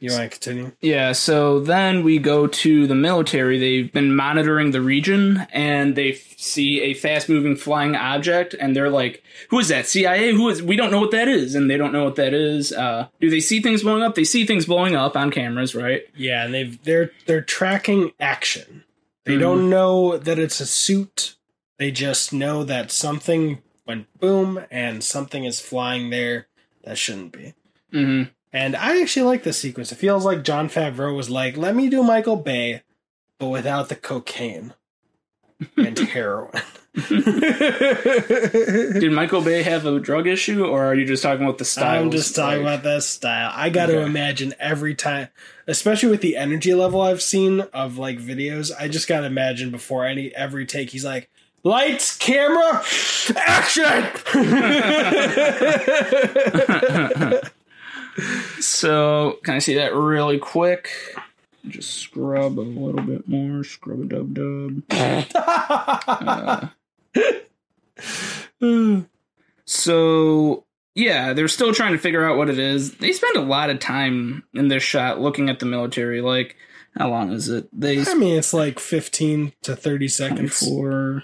you 0.00 0.10
want 0.12 0.22
to 0.24 0.28
continue? 0.38 0.72
Yeah, 0.80 1.12
so 1.12 1.58
then 1.60 2.04
we 2.04 2.18
go 2.18 2.46
to 2.46 2.86
the 2.86 2.94
military. 2.94 3.58
They've 3.58 3.92
been 3.92 4.14
monitoring 4.14 4.70
the 4.70 4.80
region 4.80 5.46
and 5.52 5.96
they 5.96 6.12
f- 6.12 6.34
see 6.38 6.80
a 6.82 6.94
fast 6.94 7.28
moving 7.28 7.56
flying 7.56 7.96
object 7.96 8.54
and 8.60 8.76
they're 8.76 8.90
like, 8.90 9.22
Who 9.50 9.58
is 9.58 9.68
that? 9.68 9.86
CIA? 9.86 10.32
Who 10.32 10.48
is 10.50 10.62
we 10.62 10.76
don't 10.76 10.92
know 10.92 11.00
what 11.00 11.10
that 11.10 11.26
is, 11.28 11.54
and 11.56 11.68
they 11.68 11.76
don't 11.76 11.92
know 11.92 12.04
what 12.04 12.14
that 12.16 12.32
is. 12.34 12.72
Uh 12.72 13.08
do 13.20 13.28
they 13.28 13.40
see 13.40 13.60
things 13.60 13.82
blowing 13.82 14.02
up? 14.04 14.14
They 14.14 14.24
see 14.24 14.46
things 14.46 14.66
blowing 14.66 14.94
up 14.94 15.16
on 15.16 15.30
cameras, 15.32 15.74
right? 15.74 16.02
Yeah, 16.16 16.44
and 16.44 16.54
they've 16.54 16.80
they're 16.84 17.10
they're 17.26 17.42
tracking 17.42 18.12
action. 18.20 18.84
They 19.24 19.34
Mhm. 19.36 19.40
don't 19.40 19.70
know 19.70 20.16
that 20.16 20.38
it's 20.38 20.60
a 20.60 20.66
suit. 20.66 21.34
They 21.78 21.90
just 21.90 22.32
know 22.32 22.62
that 22.64 22.90
something 22.92 23.62
went 23.86 24.06
boom 24.20 24.60
and 24.70 25.02
something 25.02 25.44
is 25.44 25.60
flying 25.60 26.10
there 26.10 26.46
that 26.84 26.98
shouldn't 26.98 27.32
be. 27.32 27.54
Mm-hmm. 27.92 28.30
And 28.52 28.76
I 28.76 29.00
actually 29.00 29.26
like 29.26 29.42
this 29.42 29.58
sequence. 29.58 29.92
It 29.92 29.96
feels 29.96 30.24
like 30.24 30.42
Jon 30.42 30.68
Favreau 30.68 31.14
was 31.14 31.28
like, 31.28 31.56
"Let 31.56 31.74
me 31.74 31.88
do 31.88 32.02
Michael 32.02 32.36
Bay, 32.36 32.82
but 33.38 33.48
without 33.48 33.88
the 33.88 33.96
cocaine 33.96 34.74
and 35.76 35.98
heroin." 36.10 36.62
Did 37.08 39.12
Michael 39.12 39.42
Bay 39.42 39.62
have 39.62 39.86
a 39.86 40.00
drug 40.00 40.26
issue 40.26 40.64
or 40.64 40.84
are 40.84 40.94
you 40.94 41.04
just 41.04 41.22
talking 41.22 41.44
about 41.44 41.58
the 41.58 41.64
style? 41.64 42.02
I'm 42.02 42.10
just 42.10 42.34
talking 42.34 42.62
about 42.62 42.82
that 42.82 43.04
style. 43.04 43.52
I 43.54 43.70
got 43.70 43.86
to 43.86 44.00
imagine 44.00 44.52
every 44.58 44.96
time, 44.96 45.28
especially 45.68 46.08
with 46.08 46.22
the 46.22 46.36
energy 46.36 46.74
level 46.74 47.00
I've 47.00 47.22
seen 47.22 47.60
of 47.72 47.98
like 47.98 48.18
videos. 48.18 48.72
I 48.78 48.88
just 48.88 49.06
got 49.06 49.20
to 49.20 49.26
imagine 49.26 49.70
before 49.70 50.06
any 50.06 50.34
every 50.34 50.66
take, 50.66 50.90
he's 50.90 51.04
like, 51.04 51.30
"Lights, 51.62 52.16
camera, 52.16 52.82
action!" 53.36 53.84
So, 58.60 59.38
can 59.44 59.54
I 59.54 59.58
see 59.58 59.74
that 59.74 59.94
really 59.94 60.38
quick? 60.38 60.90
Just 61.66 61.94
scrub 61.94 62.58
a 62.58 62.62
little 62.62 63.02
bit 63.02 63.28
more. 63.28 63.62
Scrub 63.64 64.00
a 64.00 64.04
dub 64.04 64.34
dub. 64.34 64.82
Uh, 68.60 69.02
so, 69.64 70.64
yeah, 70.94 71.32
they're 71.32 71.48
still 71.48 71.72
trying 71.72 71.92
to 71.92 71.98
figure 71.98 72.28
out 72.28 72.36
what 72.36 72.50
it 72.50 72.58
is. 72.58 72.94
They 72.96 73.12
spend 73.12 73.36
a 73.36 73.42
lot 73.42 73.70
of 73.70 73.78
time 73.78 74.44
in 74.54 74.68
this 74.68 74.82
shot 74.82 75.20
looking 75.20 75.48
at 75.48 75.60
the 75.60 75.66
military. 75.66 76.20
Like, 76.20 76.56
how 76.96 77.10
long 77.10 77.32
is 77.32 77.48
it? 77.48 77.68
They 77.72 78.00
I 78.04 78.14
mean, 78.14 78.36
it's 78.36 78.52
like 78.52 78.80
15 78.80 79.52
to 79.62 79.76
30 79.76 80.08
seconds. 80.08 80.58
24. 80.60 81.22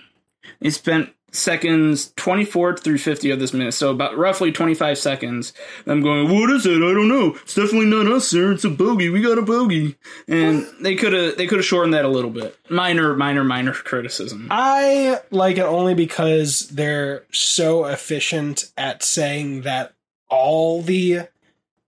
They 0.60 0.70
spent 0.70 1.10
seconds 1.34 2.12
24 2.16 2.76
through 2.78 2.98
50 2.98 3.30
of 3.30 3.38
this 3.38 3.52
minute, 3.52 3.72
so 3.72 3.90
about 3.90 4.16
roughly 4.16 4.52
25 4.52 4.96
seconds. 4.96 5.52
I'm 5.86 6.02
going, 6.02 6.32
what 6.32 6.50
is 6.50 6.64
it? 6.66 6.76
I 6.76 6.94
don't 6.94 7.08
know. 7.08 7.36
It's 7.42 7.54
definitely 7.54 7.86
not 7.86 8.06
us, 8.06 8.28
sir. 8.28 8.52
It's 8.52 8.64
a 8.64 8.70
bogey. 8.70 9.08
We 9.08 9.20
got 9.20 9.38
a 9.38 9.42
bogey. 9.42 9.96
And 10.28 10.66
they 10.80 10.94
could 10.94 11.12
have 11.12 11.36
they 11.36 11.46
could 11.46 11.58
have 11.58 11.66
shortened 11.66 11.94
that 11.94 12.04
a 12.04 12.08
little 12.08 12.30
bit. 12.30 12.56
Minor, 12.70 13.14
minor, 13.14 13.44
minor 13.44 13.72
criticism. 13.72 14.48
I 14.50 15.20
like 15.30 15.58
it 15.58 15.62
only 15.64 15.94
because 15.94 16.68
they're 16.68 17.24
so 17.32 17.84
efficient 17.84 18.70
at 18.76 19.02
saying 19.02 19.62
that 19.62 19.92
all 20.28 20.82
the 20.82 21.28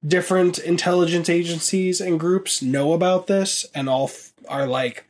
different 0.06 0.58
intelligence 0.58 1.28
agencies 1.28 2.00
and 2.00 2.20
groups 2.20 2.62
know 2.62 2.92
about 2.92 3.26
this 3.26 3.66
and 3.74 3.88
all 3.88 4.04
f- 4.04 4.32
are 4.48 4.66
like, 4.66 5.04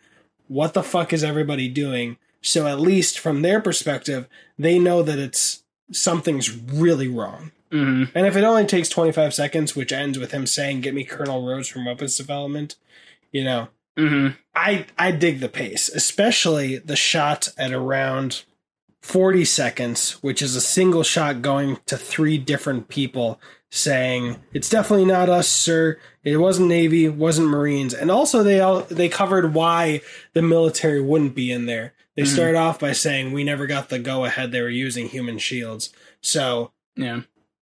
what 0.48 0.74
the 0.74 0.82
fuck 0.82 1.12
is 1.12 1.24
everybody 1.24 1.68
doing? 1.68 2.16
So 2.46 2.66
at 2.66 2.80
least 2.80 3.18
from 3.18 3.42
their 3.42 3.60
perspective, 3.60 4.28
they 4.58 4.78
know 4.78 5.02
that 5.02 5.18
it's 5.18 5.64
something's 5.90 6.56
really 6.56 7.08
wrong. 7.08 7.50
hmm 7.72 8.04
And 8.14 8.26
if 8.26 8.36
it 8.36 8.44
only 8.44 8.66
takes 8.66 8.88
25 8.88 9.34
seconds, 9.34 9.74
which 9.74 9.92
ends 9.92 10.18
with 10.18 10.32
him 10.32 10.46
saying, 10.46 10.80
Get 10.80 10.94
me 10.94 11.04
Colonel 11.04 11.44
Rhodes 11.44 11.68
from 11.68 11.84
weapons 11.84 12.16
development, 12.16 12.76
you 13.32 13.44
know, 13.44 13.68
hmm 13.96 14.28
I 14.54 14.86
I 14.96 15.10
dig 15.10 15.40
the 15.40 15.48
pace, 15.48 15.88
especially 15.88 16.78
the 16.78 16.96
shot 16.96 17.48
at 17.58 17.72
around 17.72 18.44
40 19.02 19.44
seconds, 19.44 20.12
which 20.22 20.40
is 20.40 20.56
a 20.56 20.60
single 20.60 21.02
shot 21.02 21.42
going 21.42 21.78
to 21.86 21.96
three 21.96 22.38
different 22.38 22.88
people 22.88 23.40
saying, 23.70 24.36
"It's 24.52 24.70
definitely 24.70 25.04
not 25.04 25.28
us, 25.28 25.48
sir. 25.48 25.98
It 26.24 26.38
wasn't 26.38 26.68
Navy, 26.68 27.08
wasn't 27.08 27.48
Marines." 27.48 27.92
And 27.92 28.10
also 28.10 28.42
they 28.42 28.60
all 28.60 28.82
they 28.82 29.08
covered 29.08 29.52
why 29.54 30.00
the 30.32 30.42
military 30.42 31.00
wouldn't 31.00 31.34
be 31.34 31.50
in 31.50 31.66
there. 31.66 31.92
They 32.16 32.22
Mhm. 32.22 32.28
started 32.28 32.56
off 32.56 32.78
by 32.78 32.92
saying, 32.92 33.32
"We 33.32 33.44
never 33.44 33.66
got 33.66 33.88
the 33.88 33.98
go 33.98 34.24
ahead. 34.24 34.52
They 34.52 34.62
were 34.62 34.68
using 34.68 35.08
human 35.08 35.38
shields." 35.38 35.90
So, 36.22 36.72
Yeah. 36.96 37.22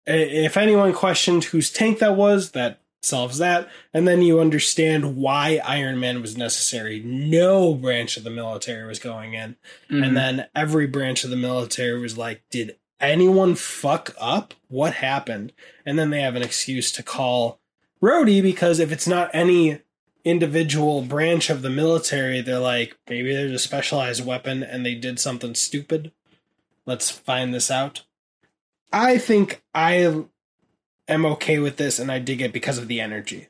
if 0.07 0.57
anyone 0.57 0.93
questioned 0.93 1.45
whose 1.45 1.71
tank 1.71 1.99
that 2.01 2.15
was, 2.17 2.51
that 2.51 2.81
solves 3.03 3.39
that, 3.39 3.69
and 3.93 4.09
then 4.09 4.23
you 4.23 4.41
understand 4.41 5.17
why 5.17 5.61
Iron 5.65 6.01
Man 6.01 6.23
was 6.23 6.37
necessary. 6.39 7.01
No 7.05 7.75
branch 7.75 8.17
of 8.17 8.25
the 8.25 8.31
military 8.31 8.87
was 8.87 8.99
going 8.99 9.35
in, 9.35 9.57
Mhm. 9.91 10.07
and 10.07 10.17
then 10.17 10.47
every 10.55 10.87
branch 10.87 11.23
of 11.25 11.31
the 11.31 11.37
military 11.37 11.99
was 11.99 12.17
like, 12.17 12.43
"Did 12.51 12.77
anyone 13.01 13.55
fuck 13.57 14.15
up? 14.19 14.55
What 14.69 14.95
happened?" 14.95 15.53
And 15.85 15.99
then 15.99 16.09
they 16.11 16.23
have 16.23 16.35
an 16.37 16.43
excuse 16.43 16.91
to 16.93 17.03
call 17.03 17.61
Rhodey 18.03 18.41
because 18.43 18.79
if 18.79 18.91
it's 18.93 19.07
not 19.07 19.31
any 19.35 19.81
individual 20.25 21.03
branch 21.03 21.51
of 21.51 21.63
the 21.63 21.71
military, 21.71 22.41
they're 22.41 22.59
like, 22.59 22.97
maybe 23.09 23.35
there's 23.35 23.53
a 23.53 23.59
specialized 23.59 24.25
weapon 24.25 24.63
and 24.63 24.85
they 24.85 24.95
did 24.95 25.21
something 25.21 25.55
stupid. 25.55 26.13
Let's 26.87 27.11
find 27.11 27.53
this 27.55 27.71
out. 27.71 28.03
I 28.93 29.19
think 29.19 29.63
I 29.75 30.25
am 31.09 31.27
okay 31.27 31.59
with 31.59 31.77
this 31.77 31.99
and 31.99 32.11
I 32.11 32.19
dig 32.19 32.41
it 32.41 32.53
because 32.53 32.79
of 32.79 32.89
the 32.89 33.01
energy. 33.01 33.49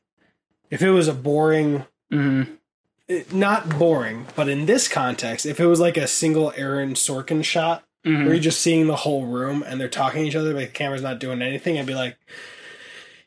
If 0.70 0.82
it 0.82 0.90
was 0.90 1.06
a 1.08 1.14
boring, 1.14 1.84
Mhm. 2.12 2.56
it- 3.06 3.32
not 3.32 3.78
boring, 3.78 4.26
but 4.34 4.48
in 4.48 4.66
this 4.66 4.88
context, 4.88 5.46
if 5.46 5.60
it 5.60 5.66
was 5.66 5.78
like 5.80 5.96
a 5.96 6.06
single 6.08 6.52
Aaron 6.56 6.94
Sorkin 6.94 7.44
shot 7.44 7.84
Mhm. 8.04 8.24
where 8.24 8.34
you're 8.34 8.42
just 8.42 8.60
seeing 8.60 8.86
the 8.86 8.96
whole 8.96 9.26
room 9.26 9.62
and 9.66 9.80
they're 9.80 9.88
talking 9.88 10.22
to 10.22 10.28
each 10.28 10.34
other, 10.36 10.52
but 10.54 10.60
the 10.60 10.66
camera's 10.66 11.02
not 11.02 11.20
doing 11.20 11.42
anything, 11.42 11.78
I'd 11.78 11.86
be 11.86 11.94
like, 11.94 12.16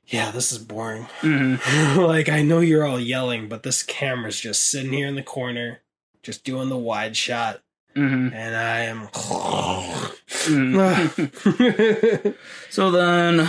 yeah, 0.07 0.31
this 0.31 0.51
is 0.51 0.59
boring. 0.59 1.07
Mhm. 1.21 1.97
like 2.07 2.29
I 2.29 2.41
know 2.41 2.59
you're 2.59 2.85
all 2.85 2.99
yelling, 2.99 3.47
but 3.49 3.63
this 3.63 3.83
camera's 3.83 4.39
just 4.39 4.63
sitting 4.63 4.93
here 4.93 5.07
in 5.07 5.15
the 5.15 5.23
corner, 5.23 5.81
just 6.23 6.43
doing 6.43 6.69
the 6.69 6.77
wide 6.77 7.15
shot, 7.17 7.61
Mhm. 7.97 8.31
and 8.33 8.55
I 8.55 8.79
am. 8.81 9.07
Mhm. 10.27 12.35
So 12.69 12.91
then, 12.91 13.39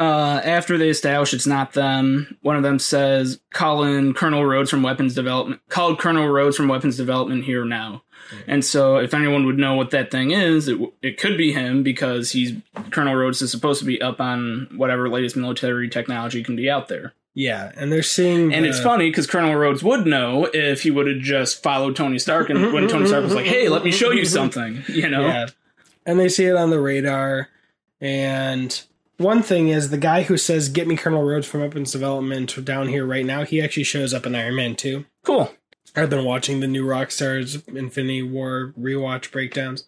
uh, 0.00 0.40
after 0.44 0.78
they 0.78 0.88
establish 0.88 1.34
it's 1.34 1.46
not 1.46 1.72
them, 1.74 2.36
one 2.42 2.56
of 2.56 2.62
them 2.62 2.78
says, 2.78 3.40
"Call 3.52 3.84
in 3.84 4.14
Colonel 4.14 4.44
Rhodes 4.44 4.70
from 4.70 4.82
Weapons 4.82 5.14
Development. 5.14 5.60
called 5.68 5.98
Colonel 5.98 6.28
Rhodes 6.28 6.56
from 6.56 6.68
Weapons 6.68 6.96
Development 6.96 7.44
here 7.44 7.64
now." 7.64 8.02
And 8.46 8.64
so, 8.64 8.98
if 8.98 9.14
anyone 9.14 9.46
would 9.46 9.58
know 9.58 9.74
what 9.74 9.90
that 9.90 10.10
thing 10.10 10.30
is, 10.30 10.68
it, 10.68 10.78
it 11.02 11.18
could 11.18 11.36
be 11.36 11.52
him 11.52 11.82
because 11.82 12.30
he's 12.30 12.52
Colonel 12.90 13.14
Rhodes 13.14 13.42
is 13.42 13.50
supposed 13.50 13.80
to 13.80 13.86
be 13.86 14.00
up 14.00 14.20
on 14.20 14.68
whatever 14.76 15.08
latest 15.08 15.36
military 15.36 15.88
technology 15.88 16.42
can 16.42 16.56
be 16.56 16.70
out 16.70 16.88
there. 16.88 17.14
Yeah, 17.38 17.70
and 17.76 17.92
they're 17.92 18.02
seeing. 18.02 18.52
And 18.52 18.64
the- 18.64 18.70
it's 18.70 18.80
funny 18.80 19.08
because 19.10 19.28
Colonel 19.28 19.54
Rhodes 19.54 19.82
would 19.84 20.06
know 20.06 20.50
if 20.52 20.82
he 20.82 20.90
would 20.90 21.06
have 21.06 21.20
just 21.20 21.62
followed 21.62 21.94
Tony 21.94 22.18
Stark, 22.18 22.50
and 22.50 22.72
when 22.72 22.88
Tony 22.88 23.06
Stark 23.06 23.22
was 23.22 23.34
like, 23.34 23.46
"Hey, 23.46 23.68
let 23.68 23.84
me 23.84 23.92
show 23.92 24.10
you 24.10 24.24
something," 24.38 24.82
you 24.88 25.08
know. 25.08 25.20
Yeah, 25.26 25.46
and 26.04 26.18
they 26.18 26.28
see 26.28 26.46
it 26.46 26.56
on 26.56 26.70
the 26.70 26.80
radar. 26.80 27.48
And 28.00 28.80
one 29.18 29.42
thing 29.42 29.68
is 29.68 29.90
the 29.90 29.98
guy 29.98 30.22
who 30.24 30.36
says, 30.36 30.68
"Get 30.68 30.88
me 30.88 30.96
Colonel 30.96 31.22
Rhodes 31.22 31.46
from 31.46 31.60
Weapons 31.60 31.92
Development 31.92 32.64
down 32.64 32.88
here 32.88 33.06
right 33.06 33.24
now." 33.24 33.44
He 33.44 33.62
actually 33.62 33.84
shows 33.84 34.12
up 34.12 34.26
in 34.26 34.34
Iron 34.34 34.56
Man 34.56 34.74
Two. 34.74 35.04
Cool. 35.24 35.52
I've 35.96 36.10
been 36.10 36.24
watching 36.24 36.58
the 36.60 36.66
new 36.66 36.84
Rockstars 36.84 37.66
Infinity 37.74 38.22
War 38.22 38.72
rewatch 38.78 39.30
breakdowns, 39.30 39.84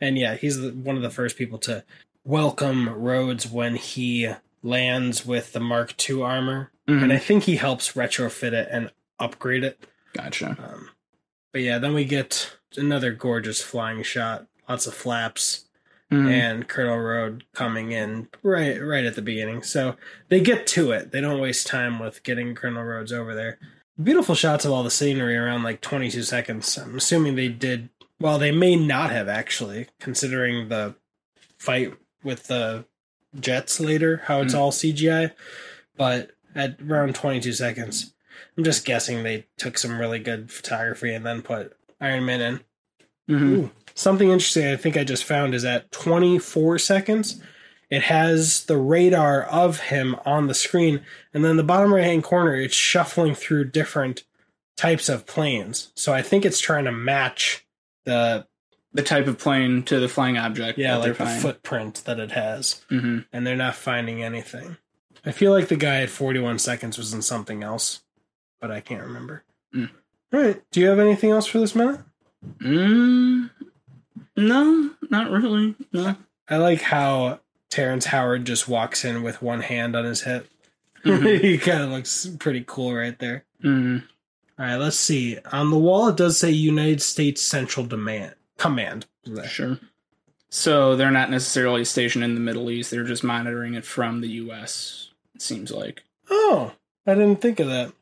and 0.00 0.18
yeah, 0.18 0.36
he's 0.36 0.58
one 0.58 0.96
of 0.96 1.02
the 1.02 1.10
first 1.10 1.36
people 1.36 1.58
to 1.60 1.84
welcome 2.24 2.88
Rhodes 2.88 3.46
when 3.46 3.76
he 3.76 4.30
lands 4.62 5.24
with 5.26 5.52
the 5.52 5.60
Mark 5.60 5.94
II 6.08 6.22
armor, 6.22 6.70
Mhm. 6.88 7.02
and 7.04 7.12
I 7.12 7.18
think 7.18 7.44
he 7.44 7.56
helps 7.56 7.92
retrofit 7.92 8.52
it 8.52 8.68
and 8.70 8.90
upgrade 9.18 9.64
it. 9.64 9.86
Gotcha. 10.14 10.56
Um, 10.58 10.90
but 11.52 11.62
yeah, 11.62 11.78
then 11.78 11.94
we 11.94 12.04
get 12.04 12.56
another 12.76 13.12
gorgeous 13.12 13.62
flying 13.62 14.02
shot, 14.02 14.46
lots 14.68 14.86
of 14.86 14.94
flaps, 14.94 15.64
Mhm. 16.12 16.30
and 16.30 16.68
Colonel 16.68 16.98
Road 16.98 17.44
coming 17.54 17.92
in 17.92 18.28
right 18.42 18.80
right 18.82 19.04
at 19.04 19.14
the 19.14 19.22
beginning. 19.22 19.62
So 19.62 19.96
they 20.28 20.40
get 20.40 20.66
to 20.68 20.92
it. 20.92 21.10
They 21.12 21.20
don't 21.20 21.40
waste 21.40 21.66
time 21.66 21.98
with 21.98 22.22
getting 22.22 22.54
Colonel 22.54 22.84
Rhodes 22.84 23.12
over 23.12 23.34
there. 23.34 23.58
Beautiful 24.02 24.34
shots 24.34 24.64
of 24.64 24.72
all 24.72 24.82
the 24.82 24.90
scenery 24.90 25.36
around 25.36 25.62
like 25.62 25.80
22 25.80 26.22
seconds. 26.24 26.76
I'm 26.76 26.96
assuming 26.96 27.36
they 27.36 27.48
did 27.48 27.88
well, 28.20 28.38
they 28.38 28.52
may 28.52 28.76
not 28.76 29.10
have 29.10 29.28
actually, 29.28 29.88
considering 29.98 30.68
the 30.68 30.94
fight 31.58 31.94
with 32.22 32.46
the 32.46 32.84
jets 33.38 33.80
later, 33.80 34.22
how 34.26 34.40
it's 34.40 34.54
Mm. 34.54 34.58
all 34.58 34.72
CGI. 34.72 35.32
But 35.96 36.30
at 36.54 36.80
around 36.80 37.14
22 37.14 37.52
seconds, 37.52 38.14
I'm 38.56 38.64
just 38.64 38.84
guessing 38.84 39.22
they 39.22 39.46
took 39.58 39.78
some 39.78 39.98
really 39.98 40.18
good 40.18 40.50
photography 40.50 41.12
and 41.14 41.24
then 41.24 41.42
put 41.42 41.76
Iron 42.00 42.24
Man 42.24 42.40
in. 42.40 42.60
Mhm. 43.28 43.42
Ooh, 43.56 43.70
something 43.94 44.30
interesting 44.30 44.66
I 44.66 44.76
think 44.76 44.96
I 44.96 45.04
just 45.04 45.24
found 45.24 45.54
is 45.54 45.64
at 45.64 45.90
24 45.92 46.78
seconds, 46.78 47.40
it 47.90 48.02
has 48.04 48.64
the 48.64 48.76
radar 48.76 49.42
of 49.42 49.80
him 49.80 50.16
on 50.26 50.46
the 50.46 50.54
screen, 50.54 51.00
and 51.32 51.44
then 51.44 51.56
the 51.56 51.62
bottom 51.62 51.92
right 51.94 52.04
hand 52.04 52.24
corner, 52.24 52.54
it's 52.54 52.74
shuffling 52.74 53.34
through 53.34 53.70
different 53.70 54.24
types 54.76 55.08
of 55.08 55.26
planes. 55.26 55.92
So 55.94 56.12
I 56.12 56.20
think 56.22 56.44
it's 56.44 56.58
trying 56.60 56.84
to 56.84 56.92
match 56.92 57.64
the 58.04 58.46
the 58.92 59.02
type 59.02 59.26
of 59.26 59.38
plane 59.38 59.82
to 59.82 59.98
the 59.98 60.08
flying 60.08 60.38
object. 60.38 60.78
yeah, 60.78 60.96
like 60.96 61.16
the 61.18 61.26
footprint 61.26 62.02
that 62.04 62.20
it 62.20 62.30
has, 62.30 62.82
hmm 62.88 63.20
and 63.32 63.44
they're 63.46 63.56
not 63.56 63.74
finding 63.74 64.22
anything. 64.22 64.76
I 65.24 65.32
feel 65.32 65.52
like 65.52 65.68
the 65.68 65.76
guy 65.76 66.00
at 66.02 66.10
41 66.10 66.58
seconds 66.58 66.98
was 66.98 67.12
in 67.14 67.22
something 67.22 67.62
else, 67.62 68.02
but 68.60 68.70
I 68.70 68.80
can't 68.80 69.02
remember. 69.02 69.42
Mm. 69.74 69.90
All 70.32 70.40
right, 70.40 70.62
do 70.70 70.80
you 70.80 70.88
have 70.88 70.98
anything 70.98 71.30
else 71.30 71.46
for 71.46 71.58
this 71.58 71.74
minute? 71.74 72.00
Mm, 72.58 73.50
no, 74.36 74.90
not 75.10 75.30
really. 75.30 75.74
No. 75.92 76.16
I 76.48 76.56
like 76.58 76.82
how 76.82 77.40
Terrence 77.70 78.06
Howard 78.06 78.44
just 78.44 78.68
walks 78.68 79.04
in 79.04 79.22
with 79.22 79.40
one 79.42 79.62
hand 79.62 79.96
on 79.96 80.04
his 80.04 80.22
hip. 80.22 80.48
Mhm. 81.04 81.40
he 81.42 81.58
kind 81.58 81.82
of 81.82 81.90
looks 81.90 82.26
pretty 82.38 82.64
cool 82.66 82.94
right 82.94 83.18
there. 83.18 83.44
Mm, 83.62 84.02
All 84.58 84.66
right, 84.66 84.76
let's 84.76 84.98
see. 84.98 85.38
On 85.52 85.70
the 85.70 85.78
wall, 85.78 86.08
it 86.08 86.16
does 86.16 86.38
say 86.38 86.50
United 86.50 87.00
States 87.02 87.40
Central 87.42 87.86
Demand 87.86 88.34
Command. 88.58 89.06
sure. 89.46 89.78
So 90.54 90.94
they're 90.94 91.10
not 91.10 91.30
necessarily 91.32 91.84
stationed 91.84 92.22
in 92.22 92.34
the 92.34 92.40
Middle 92.40 92.70
East. 92.70 92.92
They're 92.92 93.02
just 93.02 93.24
monitoring 93.24 93.74
it 93.74 93.84
from 93.84 94.20
the 94.20 94.28
U.S. 94.28 95.10
It 95.34 95.42
seems 95.42 95.72
like 95.72 96.04
Oh, 96.30 96.70
I 97.08 97.14
didn't 97.14 97.40
think 97.40 97.58
of 97.58 97.66
that. 97.66 97.92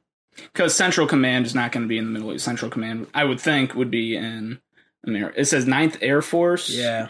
because 0.52 0.74
Central 0.74 1.06
Command 1.06 1.46
is 1.46 1.54
not 1.54 1.72
going 1.72 1.82
to 1.82 1.88
be 1.88 1.96
in 1.96 2.04
the 2.04 2.10
Middle 2.10 2.30
East. 2.34 2.44
Central 2.44 2.70
Command, 2.70 3.06
I 3.14 3.24
would 3.24 3.40
think, 3.40 3.74
would 3.74 3.90
be 3.90 4.16
in 4.16 4.60
America. 5.06 5.40
It 5.40 5.46
says 5.46 5.64
9th 5.64 5.96
Air 6.02 6.20
Force. 6.20 6.68
Yeah. 6.68 7.08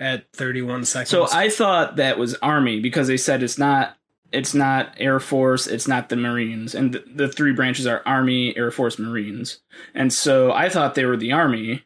At 0.00 0.32
31 0.32 0.86
seconds. 0.86 1.10
So 1.10 1.28
I 1.32 1.50
thought 1.50 1.96
that 1.96 2.18
was 2.18 2.34
Army 2.36 2.80
because 2.80 3.08
they 3.08 3.16
said 3.18 3.42
it's 3.42 3.58
not. 3.58 3.94
It's 4.32 4.54
not 4.54 4.94
Air 4.98 5.20
Force. 5.20 5.66
It's 5.66 5.86
not 5.88 6.08
the 6.08 6.16
Marines, 6.16 6.74
and 6.74 6.92
the, 6.94 7.04
the 7.14 7.28
three 7.28 7.52
branches 7.52 7.86
are 7.86 8.02
Army, 8.06 8.56
Air 8.56 8.70
Force, 8.70 8.98
Marines. 8.98 9.58
And 9.94 10.12
so 10.12 10.52
I 10.52 10.68
thought 10.68 10.94
they 10.94 11.04
were 11.06 11.16
the 11.16 11.32
Army, 11.32 11.84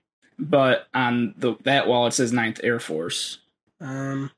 but 0.49 0.88
on 0.94 1.34
the 1.37 1.54
that 1.64 1.87
wall 1.87 2.06
it 2.06 2.12
says 2.12 2.32
Ninth 2.32 2.61
Air 2.62 2.80
Force. 2.80 3.38
Um, 3.80 4.30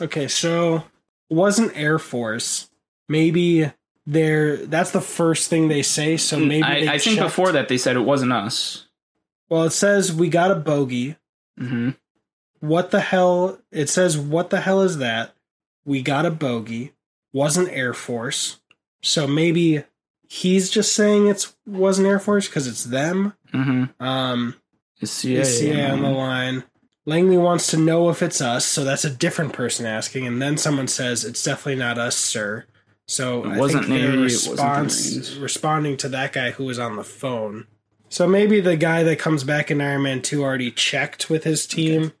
okay, 0.00 0.28
so 0.28 0.84
wasn't 1.30 1.76
Air 1.76 1.98
Force. 1.98 2.70
Maybe 3.08 3.70
they're 4.06 4.56
that's 4.58 4.90
the 4.90 5.00
first 5.00 5.48
thing 5.50 5.68
they 5.68 5.82
say. 5.82 6.16
So 6.16 6.38
maybe 6.38 6.62
Mm, 6.62 6.64
I, 6.64 6.80
they 6.80 6.88
I 6.88 6.98
think 6.98 7.18
before 7.20 7.52
that 7.52 7.68
they 7.68 7.78
said 7.78 7.96
it 7.96 8.00
wasn't 8.00 8.32
us. 8.32 8.86
Well, 9.48 9.64
it 9.64 9.70
says 9.72 10.12
we 10.12 10.28
got 10.28 10.50
a 10.50 10.56
bogey. 10.56 11.16
hmm 11.58 11.90
What 12.60 12.90
the 12.90 13.00
hell? 13.00 13.58
It 13.70 13.88
says 13.88 14.16
what 14.18 14.50
the 14.50 14.60
hell 14.62 14.80
is 14.80 14.98
that? 14.98 15.34
We 15.84 16.02
got 16.02 16.24
a 16.26 16.30
bogey. 16.30 16.92
Wasn't 17.32 17.68
Air 17.68 17.92
Force. 17.94 18.60
So 19.02 19.26
maybe 19.26 19.84
he's 20.28 20.70
just 20.70 20.94
saying 20.94 21.26
it's 21.26 21.54
wasn't 21.66 22.08
Air 22.08 22.18
Force 22.18 22.46
because 22.48 22.66
it's 22.66 22.84
them. 22.84 23.34
hmm 23.52 23.84
Um, 24.00 24.54
It's 25.04 25.12
CIA. 25.12 25.40
Is 25.40 25.58
CA 25.58 25.90
on 25.90 26.02
the 26.02 26.10
line. 26.10 26.64
Langley 27.06 27.36
wants 27.36 27.66
to 27.68 27.76
know 27.76 28.08
if 28.08 28.22
it's 28.22 28.40
us, 28.40 28.64
so 28.64 28.82
that's 28.82 29.04
a 29.04 29.10
different 29.10 29.52
person 29.52 29.84
asking, 29.84 30.26
and 30.26 30.40
then 30.40 30.56
someone 30.56 30.88
says 30.88 31.24
it's 31.24 31.42
definitely 31.42 31.76
not 31.76 31.98
us, 31.98 32.16
sir. 32.16 32.64
So 33.06 33.44
It 33.44 33.52
I 33.52 33.58
wasn't 33.58 33.86
think 33.86 34.00
they're 34.00 34.10
Navy, 34.12 34.22
it 34.22 34.22
wasn't 34.22 34.46
the 34.46 34.52
response, 34.52 35.34
responding 35.36 35.96
to 35.98 36.08
that 36.08 36.32
guy 36.32 36.52
who 36.52 36.64
was 36.64 36.78
on 36.78 36.96
the 36.96 37.04
phone. 37.04 37.66
So 38.08 38.26
maybe 38.26 38.60
the 38.60 38.76
guy 38.76 39.02
that 39.02 39.18
comes 39.18 39.44
back 39.44 39.70
in 39.70 39.80
Iron 39.80 40.02
Man 40.02 40.22
Two 40.22 40.42
already 40.42 40.70
checked 40.70 41.28
with 41.28 41.44
his 41.44 41.66
team. 41.66 42.12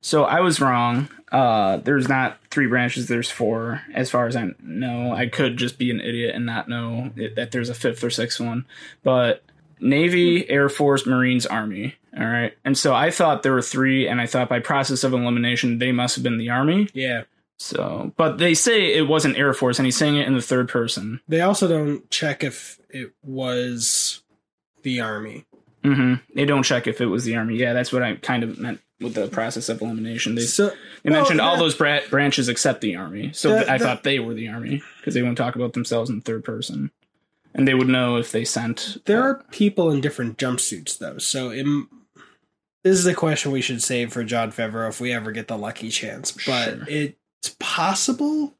So 0.00 0.24
I 0.24 0.40
was 0.40 0.60
wrong. 0.60 1.08
Uh, 1.32 1.78
there's 1.78 2.08
not 2.08 2.38
three 2.50 2.66
branches. 2.66 3.06
There's 3.08 3.30
four, 3.30 3.82
as 3.94 4.10
far 4.10 4.26
as 4.26 4.36
I 4.36 4.50
know. 4.62 5.12
I 5.12 5.26
could 5.26 5.56
just 5.56 5.78
be 5.78 5.90
an 5.90 6.00
idiot 6.00 6.34
and 6.34 6.46
not 6.46 6.68
know 6.68 7.10
it, 7.16 7.36
that 7.36 7.50
there's 7.50 7.68
a 7.68 7.74
fifth 7.74 8.02
or 8.02 8.10
sixth 8.10 8.40
one. 8.40 8.64
But 9.02 9.42
Navy, 9.80 10.48
Air 10.48 10.68
Force, 10.68 11.06
Marines, 11.06 11.46
Army. 11.46 11.96
All 12.18 12.26
right. 12.26 12.52
And 12.64 12.76
so 12.76 12.94
I 12.94 13.10
thought 13.10 13.42
there 13.42 13.52
were 13.52 13.62
three, 13.62 14.08
and 14.08 14.20
I 14.20 14.26
thought 14.26 14.48
by 14.48 14.58
process 14.60 15.04
of 15.04 15.12
elimination 15.12 15.78
they 15.78 15.92
must 15.92 16.16
have 16.16 16.22
been 16.24 16.38
the 16.38 16.50
Army. 16.50 16.88
Yeah. 16.92 17.22
So, 17.58 18.12
but 18.16 18.38
they 18.38 18.54
say 18.54 18.94
it 18.94 19.06
wasn't 19.06 19.36
Air 19.36 19.52
Force, 19.52 19.78
and 19.78 19.84
he's 19.86 19.96
saying 19.96 20.16
it 20.16 20.26
in 20.26 20.34
the 20.34 20.40
third 20.42 20.68
person. 20.68 21.20
They 21.28 21.42
also 21.42 21.68
don't 21.68 22.08
check 22.10 22.42
if 22.42 22.80
it 22.88 23.12
was 23.22 24.22
the 24.82 25.00
army. 25.02 25.44
Mm-hmm. 25.84 26.14
They 26.34 26.46
don't 26.46 26.62
check 26.62 26.86
if 26.86 27.00
it 27.02 27.06
was 27.06 27.24
the 27.24 27.36
Army. 27.36 27.56
Yeah, 27.56 27.74
that's 27.74 27.92
what 27.92 28.02
I 28.02 28.14
kind 28.16 28.42
of 28.44 28.58
meant 28.58 28.80
with 28.98 29.14
the 29.14 29.28
process 29.28 29.68
of 29.68 29.80
elimination. 29.82 30.34
They 30.36 30.42
So 30.42 30.68
they 31.02 31.10
well, 31.10 31.20
mentioned 31.20 31.40
all 31.42 31.58
those 31.58 31.74
bra- 31.74 32.00
branches 32.08 32.48
except 32.48 32.80
the 32.80 32.96
army. 32.96 33.30
So 33.34 33.50
That- 33.50 33.68
I 33.68 33.76
that- 33.78 33.84
thought 33.84 34.02
they 34.04 34.18
were 34.20 34.34
the 34.34 34.48
army 34.48 34.82
because 34.98 35.12
they 35.14 35.22
won't 35.22 35.38
talk 35.38 35.54
about 35.54 35.74
themselves 35.74 36.08
in 36.10 36.22
third 36.22 36.44
person, 36.44 36.90
and 37.54 37.68
they 37.68 37.74
would 37.74 37.88
know 37.88 38.16
if 38.16 38.32
they 38.32 38.44
sent. 38.44 38.98
There 39.04 39.22
are 39.22 39.42
people 39.50 39.90
in 39.90 40.00
different 40.00 40.38
jumpsuits, 40.38 40.96
though. 40.98 41.18
So 41.18 41.50
it, 41.50 41.66
this 42.82 42.98
is 42.98 43.06
a 43.06 43.14
question 43.14 43.52
we 43.52 43.60
should 43.60 43.82
save 43.82 44.12
for 44.12 44.24
Jon 44.24 44.50
Favreau 44.52 44.88
if 44.88 45.00
we 45.00 45.12
ever 45.12 45.32
get 45.32 45.48
the 45.48 45.58
lucky 45.58 45.90
chance. 45.90 46.32
But 46.32 46.42
Sure. 46.64 46.84
it's 46.88 47.56
possible 47.58 48.54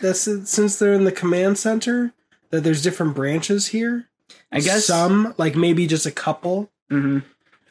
that 0.00 0.14
since 0.14 0.50
since 0.50 0.78
they're 0.78 0.92
in 0.94 1.04
the 1.04 1.12
command 1.12 1.58
center, 1.58 2.12
that 2.50 2.62
there's 2.64 2.82
different 2.82 3.14
branches 3.14 3.68
here. 3.68 4.08
I 4.52 4.60
guess 4.60 4.86
some, 4.86 5.34
like 5.38 5.56
maybe 5.56 5.86
just 5.86 6.06
a 6.06 6.10
couple. 6.10 6.70
Mhm. 6.90 7.22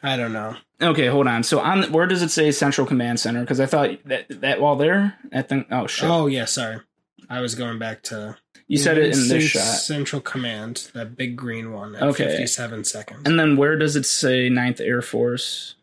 I 0.02 0.16
don't 0.16 0.32
know. 0.32 0.56
Okay, 0.80 1.06
hold 1.06 1.26
on. 1.26 1.42
So 1.42 1.58
on 1.60 1.90
where 1.92 2.06
does 2.06 2.22
it 2.22 2.30
say 2.30 2.50
Central 2.52 2.86
Command 2.86 3.18
Center? 3.18 3.40
Because 3.40 3.60
I 3.60 3.66
thought 3.66 3.90
that 4.04 4.26
that 4.42 4.60
while 4.60 4.76
there, 4.76 5.14
I 5.32 5.42
think. 5.42 5.66
Oh 5.70 5.86
shit! 5.86 6.08
Oh 6.08 6.26
yeah, 6.26 6.44
sorry. 6.44 6.80
I 7.28 7.40
was 7.40 7.54
going 7.54 7.78
back 7.78 8.02
to 8.04 8.36
you 8.68 8.78
said 8.78 8.98
it 8.98 9.14
in 9.16 9.28
this 9.28 9.44
shot. 9.44 9.60
Central 9.60 10.20
Command, 10.20 10.90
that 10.94 11.16
big 11.16 11.36
green 11.36 11.72
one 11.72 11.94
at 11.94 12.02
Okay. 12.02 12.24
57 12.24 12.84
seconds. 12.84 13.22
And 13.24 13.38
then 13.38 13.56
where 13.56 13.76
does 13.78 13.94
it 13.96 14.04
say 14.06 14.48
9th 14.50 14.80
Air 14.80 15.02
Force? 15.02 15.74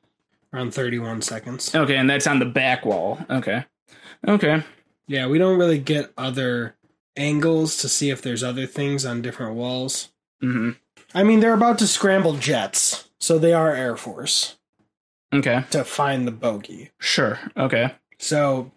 Around 0.54 0.74
31 0.74 1.22
seconds. 1.22 1.74
Okay, 1.74 1.96
and 1.98 2.10
that's 2.10 2.28
on 2.28 2.40
the 2.40 2.46
back 2.46 2.86
wall. 2.86 3.20
Okay. 3.30 3.66
Okay. 4.28 4.64
Yeah, 5.08 5.28
we 5.28 5.38
don't 5.38 5.58
really 5.58 5.80
get 5.80 6.12
other 6.18 6.76
angles 7.18 7.78
to 7.78 7.90
see 7.90 8.10
if 8.10 8.22
there's 8.22 8.44
other 8.44 8.66
things 8.68 9.06
on 9.06 9.22
different 9.22 9.56
walls. 9.56 10.10
hmm 10.42 10.72
I 11.16 11.24
mean, 11.24 11.40
they're 11.42 11.54
about 11.54 11.78
to 11.80 11.88
scramble 11.88 12.34
jets, 12.38 13.08
so 13.20 13.38
they 13.38 13.54
are 13.54 13.72
Air 13.74 13.96
Force 13.96 14.58
Okay. 15.34 15.64
to 15.72 15.84
find 15.84 16.26
the 16.28 16.32
bogey. 16.32 16.90
Sure. 17.00 17.40
Okay. 17.58 17.94
So, 18.20 18.72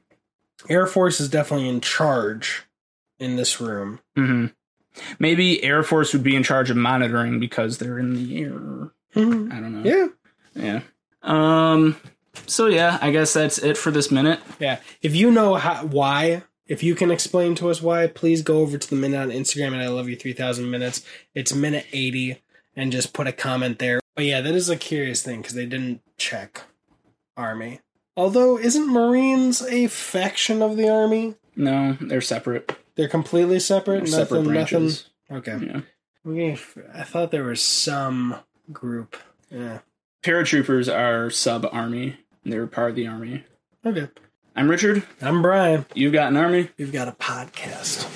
Air 0.69 0.87
Force 0.87 1.21
is 1.21 1.29
definitely 1.29 1.69
in 1.69 1.81
charge 1.81 2.65
in 3.19 3.37
this 3.37 3.61
room. 3.61 4.01
hmm 4.15 4.47
Maybe 5.19 5.63
Air 5.63 5.83
Force 5.83 6.13
would 6.15 6.23
be 6.23 6.35
in 6.37 6.43
charge 6.43 6.71
of 6.71 6.77
monitoring 6.79 7.39
because 7.39 7.77
they're 7.79 7.99
in 7.99 8.15
the 8.15 8.43
air. 8.43 8.91
Mhm. 9.15 9.53
I 9.53 9.61
don't 9.61 9.83
know. 9.83 9.89
Yeah, 9.91 10.09
Yeah. 10.55 10.81
Um. 11.23 11.97
So 12.47 12.67
yeah, 12.67 12.99
I 13.01 13.11
guess 13.11 13.33
that's 13.33 13.59
it 13.59 13.77
for 13.77 13.91
this 13.91 14.11
minute. 14.11 14.41
yeah. 14.59 14.79
If 15.03 15.15
you 15.15 15.31
know 15.31 15.55
how, 15.57 15.85
why, 15.87 16.43
if 16.67 16.83
you 16.83 16.95
can 16.95 17.11
explain 17.11 17.55
to 17.57 17.71
us 17.71 17.81
why, 17.83 18.07
please 18.07 18.43
go 18.43 18.59
over 18.61 18.77
to 18.79 18.89
the 18.91 18.97
minute 18.97 19.19
on 19.19 19.29
Instagram 19.31 19.73
and 19.73 19.83
I 19.83 19.89
love 19.89 20.09
you 20.09 20.17
3000 20.17 20.71
minutes. 20.71 21.03
It's 21.35 21.55
minute 21.55 21.87
80 21.93 22.43
and 22.75 22.93
just 22.93 23.13
put 23.15 23.27
a 23.27 23.33
comment 23.33 23.79
there. 23.79 24.01
But 24.15 24.25
yeah, 24.27 24.41
that 24.43 24.55
is 24.55 24.69
a 24.69 24.77
curious 24.77 25.23
thing 25.23 25.41
because 25.43 25.55
they 25.55 25.67
didn't 25.67 26.01
check 26.19 26.63
Army. 27.37 27.81
Although, 28.17 28.59
isn't 28.59 28.89
Marines 28.91 29.63
a 29.63 29.89
faction 29.89 30.63
of 30.63 30.77
the 30.77 30.89
Army? 30.89 31.35
No, 31.55 31.97
they're 32.01 32.21
separate. 32.21 32.77
They're 32.95 33.09
completely 33.09 33.61
separate. 33.61 33.99
They're 33.99 34.07
separate 34.07 34.45
branches. 34.45 35.09
nothing. 35.29 35.55
Okay. 35.55 35.67
Yeah. 35.67 35.81
Okay, 36.27 36.59
I 36.95 37.05
thought 37.05 37.31
there 37.31 37.45
was 37.45 37.63
some 37.63 38.37
group. 38.73 39.17
Yeah. 39.51 39.81
Paratroopers 40.23 40.93
are 40.93 41.31
sub 41.31 41.69
army. 41.71 42.17
They're 42.45 42.67
part 42.67 42.91
of 42.91 42.97
the 42.97 43.07
army. 43.07 43.45
Okay. 43.85 44.09
I'm 44.57 44.69
Richard. 44.69 45.05
I'm 45.21 45.43
Brian. 45.43 45.87
You've 45.95 46.13
got 46.13 46.29
an 46.29 46.37
army. 46.37 46.71
You've 46.77 46.93
got 46.93 47.07
a 47.09 47.13
podcast. 47.13 48.09